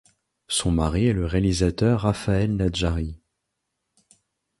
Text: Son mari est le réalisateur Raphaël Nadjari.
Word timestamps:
Son 0.47 0.71
mari 0.71 1.05
est 1.05 1.13
le 1.13 1.27
réalisateur 1.27 2.01
Raphaël 2.01 2.55
Nadjari. 2.55 3.21